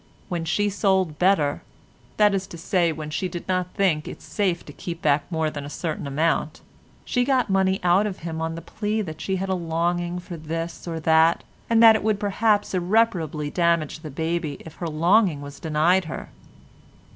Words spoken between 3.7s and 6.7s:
think it safe to keep back more than a certain amount,